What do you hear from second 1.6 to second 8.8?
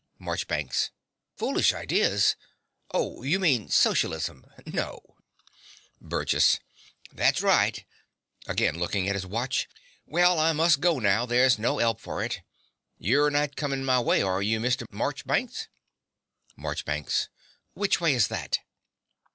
ideas! Oh, you mean Socialism. No. BURGESS. That's right. (Again